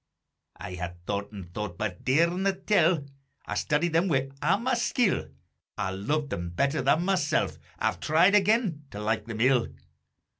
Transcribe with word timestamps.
_I 0.65 0.73
hae 0.77 0.95
thought 1.05 1.31
an' 1.31 1.51
thought, 1.53 1.77
but 1.77 2.03
darena 2.03 2.53
tell, 2.65 3.05
I've 3.45 3.59
studied 3.59 3.93
them 3.93 4.07
wi' 4.07 4.31
a' 4.41 4.57
my 4.57 4.73
skill, 4.73 5.29
I've 5.77 5.99
lo'd 5.99 6.31
them 6.31 6.49
better 6.49 6.81
than 6.81 7.05
mysell, 7.05 7.51
I've 7.77 7.99
tried 7.99 8.33
again 8.33 8.85
to 8.89 8.99
like 8.99 9.27
them 9.27 9.41
ill. 9.41 9.67